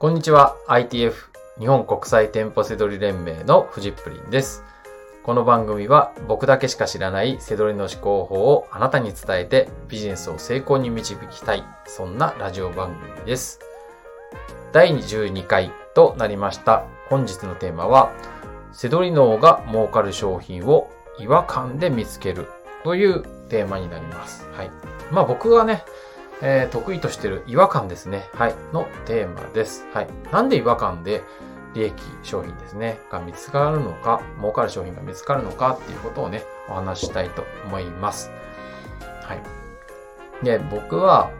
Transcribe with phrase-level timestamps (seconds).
[0.00, 0.56] こんにちは。
[0.66, 1.12] ITF
[1.58, 4.64] 日本国際店舗セドリ連盟のフジップリンです。
[5.22, 11.64] この番組は僕だけしか知らないセドリの思考法をあなたに伝えてビジネスを成功に導きたい。
[11.84, 13.60] そんなラジオ番組です。
[14.72, 16.86] 第12回となりました。
[17.10, 18.10] 本日のテーマは
[18.72, 22.48] セドリ脳が儲かる商品を違和感で見つける
[22.84, 24.48] というテーマになります。
[24.52, 24.70] はい。
[25.10, 25.84] まあ僕がね、
[26.42, 28.28] えー得意としている違和感ですね。
[28.34, 28.54] はい。
[28.72, 29.86] のテーマです。
[29.92, 30.08] はい。
[30.32, 31.22] なんで違和感で
[31.74, 32.98] 利益商品ですね。
[33.10, 38.30] が見つかるのか、儲かる商品が見つかるのかっていうことをね、お話ししたいと思います。
[39.22, 40.44] はい。
[40.44, 41.30] で、僕は、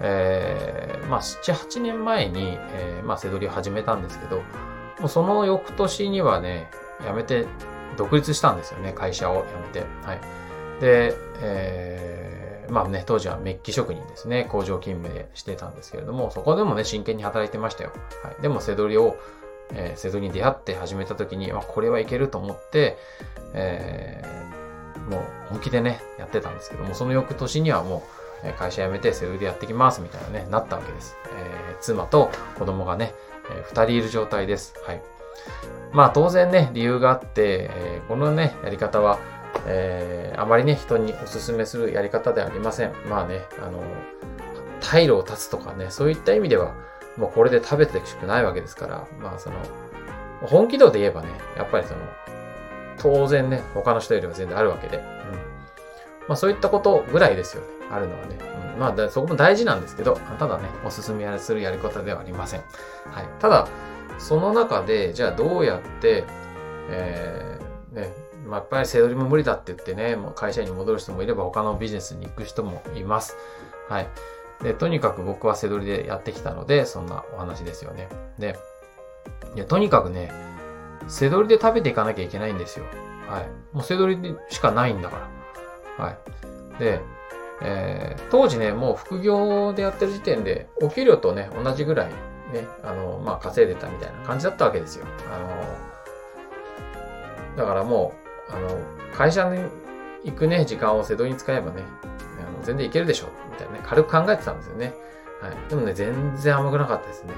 [0.00, 4.36] えー、まあ、7、8年前に、えー、まあ、セドリを始めたんですけど、
[5.00, 6.70] もうその翌年にはね、
[7.06, 7.46] 辞めて、
[7.96, 9.86] 独立したんですよね、会社を辞めて。
[10.04, 10.20] はい。
[10.80, 17.92] で、えー、まあね、当時はメッキ職人ですね、工場勤務でしてたんですけれども、そこでもね、真剣に働いてましたよ。
[18.22, 18.42] はい。
[18.42, 19.16] でも、セドリを、
[19.72, 22.96] えー、セドリに出会って始めた時に、まあ、これはいけると思って、
[23.54, 28.18] えー、もう本気でね、やってたんですけども、その翌年にはもう、
[28.58, 31.16] 会社辞めてセドリでやってきますみたいなね、なったわけです。
[31.36, 33.14] えー妻と子供がね、
[33.50, 34.74] えー二人いる状態です。
[34.84, 35.02] はい。
[35.92, 39.18] まあ当然ね、理由があって、えーこのね、やり方は、
[39.66, 42.92] えーあまりね、人にお勧めするやり方ではありません。
[43.08, 43.82] まあね、あの、
[44.80, 46.74] 退路を断つとかね、そういった意味では、
[47.16, 49.56] もうこれで食べてほしくないわけですから、まあその、
[50.42, 52.00] 本気度で言えばね、やっぱりその、
[52.98, 55.02] 当然ね、他の人よりは全然あるわけで、うん。
[55.02, 58.36] まあそういったことぐらいですよね、あるのはね。
[58.74, 62.60] うん、まあそこも大事なんですけど、ただね、おすすめするやり方ではありません。
[63.10, 63.26] はい。
[63.40, 63.66] ただ、
[64.18, 66.22] その中で、じゃあどうやって、
[66.90, 73.36] えー、ね、まあ、やっぱりセドリも無理だって言ってね、もう会社に戻る人もいれば他のビジネスに行く人もいます。
[73.88, 74.08] はい。
[74.62, 78.08] で、とにかく僕はセドリでやってきたので、そんなお話ですよね。
[78.38, 78.58] で、
[79.54, 80.32] いやとにかくね、
[81.08, 82.86] セドリで食べていかなきゃいけないんですよ。
[83.28, 83.76] はい。
[83.76, 85.28] もうセドリでしかないんだか
[85.98, 86.04] ら。
[86.04, 86.18] はい。
[86.78, 87.00] で、
[87.60, 92.08] えー当時ね、もう副業でやってる時点で、お給料とね、同じぐらい
[92.52, 95.06] ね、あの、まあ、稼いでたみたいな感じだったわけですよ。
[95.32, 95.48] あの、
[97.56, 98.78] だからもう、あの、
[99.16, 99.62] 会社に
[100.24, 101.82] 行くね、時間をセドリに使えばね、
[102.38, 104.94] あの全然いけるでしょ、みたいなね、軽く考えてたんですよね。
[105.40, 105.52] はい。
[105.68, 107.32] でもね、全然甘くなかったですね。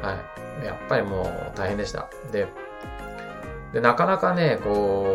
[0.00, 0.14] は
[0.62, 0.66] い。
[0.66, 2.08] やっぱりもう大変でした。
[2.30, 2.46] で、
[3.72, 5.06] で、なかなかね、こ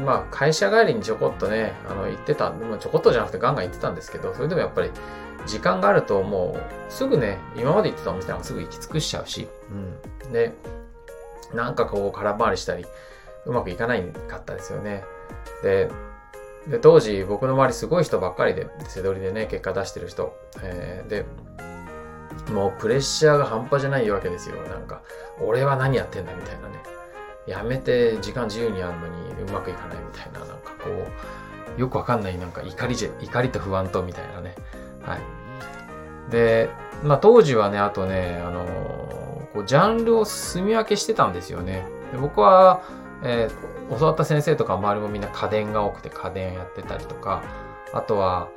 [0.00, 4.90] う、まあ、会社帰りにちょこっとね、あの、行ってた、でもちょこっとじゃなくてガンガン行ってたんですけど、それでもやっぱり、
[5.46, 9.48] 時間があるともう、すぐね、今まで行ってたお店なんかすぐ行き尽くしちゃうし、
[10.24, 10.32] うん。
[10.32, 10.52] で、
[11.54, 12.84] なんかこう、空回りしたり、
[13.46, 15.04] うまくいかないかったですよね。
[15.62, 15.90] で、
[16.68, 20.36] で、当時僕の周りすごい人ばっかりで、背取りでね、結果出してる人。
[20.62, 21.24] えーで、
[22.52, 24.56] もうプレッシャーが半端じゃないわけですよ。
[24.62, 25.02] なんか、
[25.40, 26.82] 俺は何やってんだみたいなね。
[27.46, 30.90] やめて時間自由にやるのにうまくいかないみたいな、なんかこ
[31.76, 34.54] う、よくわかんないなんか怒りじゃ、怒りと不安とみたいなね。
[35.02, 35.20] はい。
[36.30, 36.70] で、
[37.02, 38.64] まあ当時はね、あとね、あの
[39.52, 41.84] こうジャンルを住み分けしてたんですよね。
[42.12, 42.82] で僕は、
[43.22, 47.42] えー教わった先生とか周りもみんな家電が多くて家電やってたりとか、
[47.92, 48.48] あとは、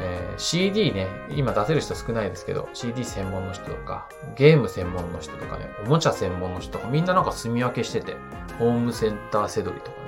[0.00, 8.16] えー CD ね、今出せる人少ないですけど、CD 専門の人とか、ゲーム専門の人とかね、おもちゃ専門の人とか、みんななんか住み分けしてて、
[8.58, 9.98] ホームセンターセドリとか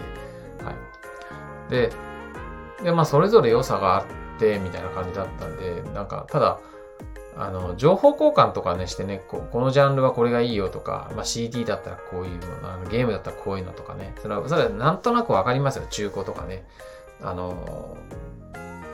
[0.63, 0.65] ね。
[0.65, 1.71] はい。
[1.71, 1.93] で、
[2.83, 4.05] で、まあそれぞれ良さがあっ
[4.39, 6.59] て、みたいな感じだったんで、なんか、ただ、
[7.37, 16.65] あの、情報交換とかね、してね、ここのジャンルはこれがいいよとか、まあ、CD だったらこういうの、あのゲームだったらこういうのとかね、それは、それはなんとなくわかりますよ、中古とかね。
[17.23, 17.97] あの、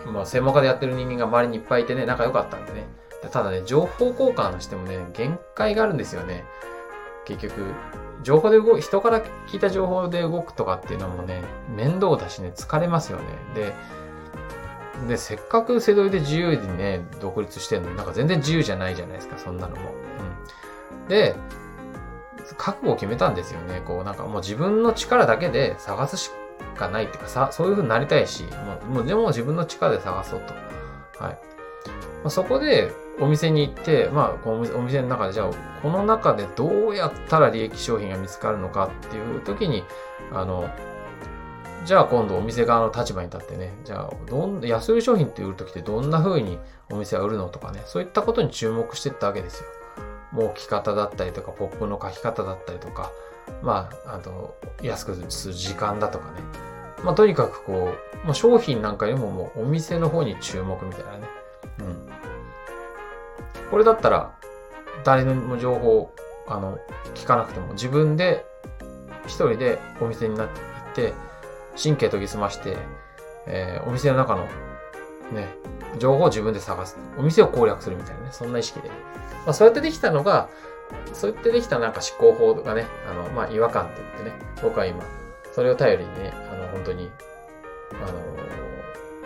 [0.06, 2.86] まあ、専門家でやってる人間が周りにいっぱいいてね、仲良かったんでね。
[3.32, 6.44] ただね、情報交換してもね、限界があるんですよね。
[7.24, 7.74] 結局、
[8.22, 13.24] 情報で動く、人から聞いた情報で動くとかっていうのもね、面倒だしね、疲れますよね。
[13.54, 13.74] で、
[15.06, 19.92] で、せっかくセドリで自由にね、独立してんのになんか全然自由じゃないじゃないですか、そんなのも。
[21.02, 21.08] うん。
[21.08, 21.36] で、
[22.56, 23.82] 覚悟を決めたんですよね。
[23.86, 26.30] こう、なんかもう自分の力だけで探すし
[26.76, 28.50] かないっていうか、さ、そういう風になりたいし、も
[28.82, 30.54] う、もうでも自分の力で探そうと。
[31.22, 31.32] はい。
[31.32, 31.38] ま
[32.26, 35.50] あ、そこで、お店に行って、まあ、このお店の中で、じゃあ、
[35.82, 39.84] この中でどうやったら利益商品が見つかるのかっていう時に、
[40.32, 40.70] あの、
[41.84, 46.58] じゃあ今度お店側の立場に立ってね、じゃあ、どん、安売り商品って売るときってどんな風に
[46.90, 49.68] お店は売るのとかね、そういったことに注目していったわけですよ。
[50.32, 53.10] もう置き方だったりとか、ポップの書き方だったりとか、
[53.62, 56.40] まあ、あと、安くする時間だとかね。
[57.02, 57.94] まあ、とにかくこ
[58.24, 61.28] う、もう商品なんかよりももうお店の方に注目みたいなね。
[61.80, 62.08] うん。
[63.70, 64.34] これだったら、
[65.04, 66.12] 誰の情報、
[66.46, 66.78] あの、
[67.14, 68.44] 聞かなくても、自分で、
[69.26, 71.27] 一人でお店になって行って、
[71.82, 72.76] 神経研ぎ澄まして、
[73.46, 74.44] えー、お店の中の、
[75.32, 75.48] ね、
[75.98, 76.96] 情報を自分で探す。
[77.16, 78.88] お店を攻略するみたいなね、そんな意識で。
[78.88, 80.48] まあ、そうやってできたのが、
[81.12, 84.32] そうやってできたなんか思考法がね、あの、まあ、違和感って言ってね、
[84.62, 85.02] 僕は今、
[85.52, 87.10] それを頼りにね、あの、本当に、
[87.92, 88.38] あの、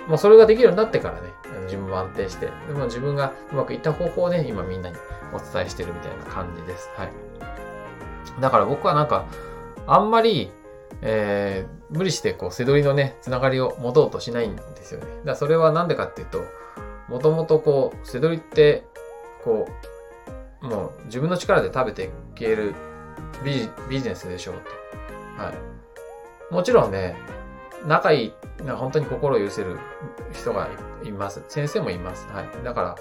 [0.09, 1.33] まあ、それができるようになってからね、
[1.65, 4.97] 自分も安定して、でも自分がうまくいった方法をね、今みんなに
[5.33, 6.91] お伝えしてるみたいな感じです。
[6.97, 7.13] はい。
[8.41, 9.27] だから僕はなんか、
[9.87, 10.53] あんまり、
[11.01, 15.07] えー、無理してこう、背取りのね、つながりを持とうとしないんですよね。
[15.07, 16.45] だからそれはなんでかっていうと、
[17.09, 18.85] もともとこう、背取りって、
[19.45, 19.69] こ
[20.63, 22.75] う、もう自分の力で食べていける
[23.45, 24.55] ビビジネスでしょう
[25.37, 25.43] と。
[25.43, 25.55] はい。
[26.53, 27.17] もちろんね、
[27.87, 28.33] 仲いい、
[28.67, 29.79] 本当に心を許せる
[30.33, 30.69] 人が
[31.05, 31.43] います。
[31.49, 32.29] 先生もいます。
[32.29, 32.65] はい。
[32.65, 32.97] だから、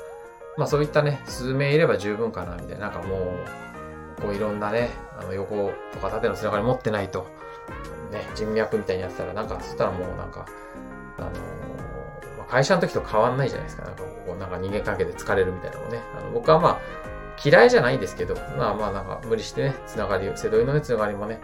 [0.57, 2.89] まあそういったね、数名いれば十分かな、みたいな。
[2.89, 3.17] なんかも
[4.17, 4.89] う、こういろんなね、
[5.19, 7.27] あの横とか縦のつながり持ってないと、
[8.11, 10.45] ね、人脈みたいにやってたら、なんか、そしたらもうなんか、
[11.17, 13.83] あのー、会社の時と変わんないじゃないですか。
[13.83, 16.01] なんかこう、なんか人間関係で疲れるみたいなのもね。
[16.17, 16.79] あの僕はまあ、
[17.43, 21.39] 嫌いじゃないんですけど、まあまあなんか無理してね、つながりを、瀬戸井のね、つながりもね、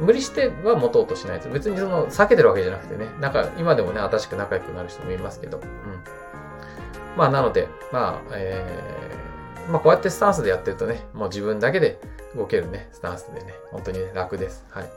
[0.00, 1.48] 無理しては持とうとしないと。
[1.48, 5.64] 別にその、避けてるわけじゃなくてね、なんか今でもね、新しく仲良くなる人もいますけど、うん。
[7.16, 11.98] まあなので、まあ、えー、まあこうやってスタンスでやってるとね、もう自分だけで
[12.36, 14.66] 動けるね、スタンスでね、本当にね、楽です。
[14.70, 14.90] はい。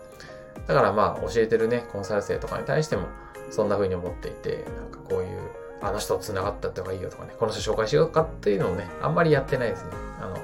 [0.67, 3.07] だからまあ、教えてるね、コンサル生とかに対しても、
[3.49, 5.39] そんな風に思っていて、なんかこういう、
[5.81, 9.89] あの人と繋がったって方がいいよとかね、この人紹介しようかっていうのをね、あんまりやってないですね。
[10.21, 10.37] あの、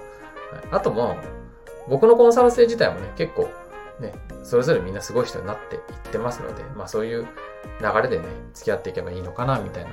[0.71, 1.18] あとも、
[1.88, 3.50] 僕のコンサル生自体もね、結構、
[4.00, 4.13] ね、
[4.44, 5.81] それぞれみんなすごい人になっていっ
[6.12, 7.27] てますので、まあそういう
[7.81, 9.92] 流れでね、付き合っていけばいいのかな、みたいな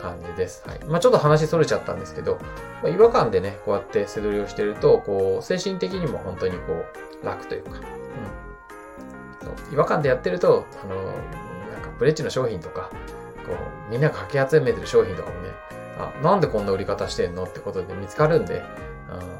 [0.00, 0.64] 感じです。
[0.66, 0.80] はい。
[0.84, 2.38] まあちょっと話それちゃったんですけど、
[2.82, 6.84] まあ、違和感でね、こうやって背取りをしてると、こう、精神的にも本当にこ
[7.22, 8.47] う、楽というか、うん。
[9.56, 12.90] そう違和感でやってると、あの、なんかブレッジの商品とか、
[13.46, 13.52] こ
[13.88, 15.50] う、みんながかき集めてる商品とかもね、
[15.98, 18.62] あ、なんでこんな売り方してんのってことで見つかるんで、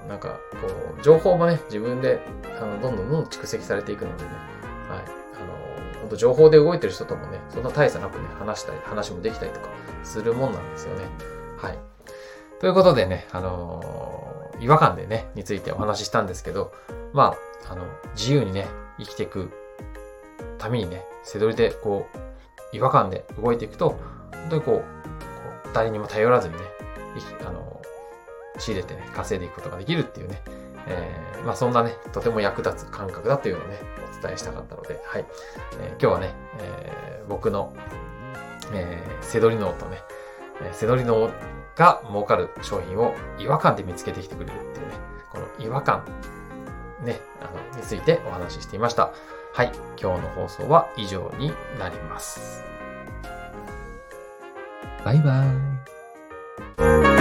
[0.03, 0.69] うん、なんか、こ
[0.99, 2.21] う、情報もね、自分で、
[2.61, 4.31] あの、どんどんどんどん蓄積されていくのでね、
[4.89, 4.99] はい。
[4.99, 9.69] あの、本当情報で動いてる人ともね、そんな大差なくね、話したり、話もできたりとか
[10.03, 11.05] するもんなんですよね。
[11.59, 11.79] はい。
[12.61, 16.73] ということでね、あのー、違和感でね、についてお話ししたんですけど、
[17.13, 17.37] ま
[17.69, 17.85] あ、あの、
[18.17, 18.67] 自由にね、
[18.99, 19.51] 生きていく
[20.59, 23.99] ためにね、背取りで、こう、違和感で動いていくと、
[24.33, 24.83] 本当にこう、こ
[25.65, 26.61] う誰にも頼らずにね、
[27.47, 27.81] あの、
[28.59, 30.43] 仕入れてね、稼いでいくことができるっていうね、
[30.87, 33.79] えー、まあそんなね、とても役立つ感覚だっていうのをね、
[34.19, 35.25] お伝えしたかったので、はい。
[35.81, 37.73] えー、今日はね、えー、僕の、
[38.73, 39.99] えー、セドリ脳とね、
[40.63, 41.31] えー、セドリ脳
[41.77, 44.95] が儲かる商品を違和感で見つけてきてくれるっていうね、
[45.31, 46.05] この違和感、
[47.03, 49.13] ね、あの、についてお話ししていました。
[49.53, 49.73] はい。
[50.01, 52.63] 今日の放送は以上になります。
[55.05, 57.18] バイバーイ。